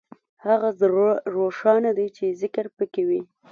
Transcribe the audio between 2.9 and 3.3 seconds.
وي.